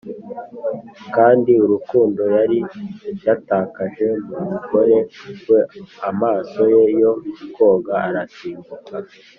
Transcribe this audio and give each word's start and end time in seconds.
kandi 1.15 1.51
urukundo 1.63 2.21
yari 2.35 2.59
yatakaje 3.27 4.07
mu 4.27 4.37
mugore 4.49 4.97
we 5.49 5.61
amaso 6.09 6.61
ye 6.73 6.83
yo 7.01 7.11
koga 7.55 7.93
arasimbuka; 8.07 8.95